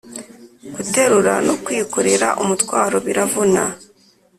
[0.75, 3.63] Guterura no kwikorera umutwaro biravuna